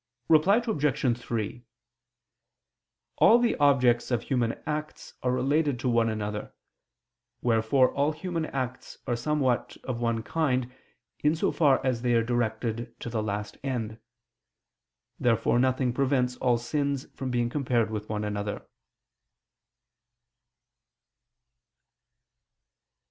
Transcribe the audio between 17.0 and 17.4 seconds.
from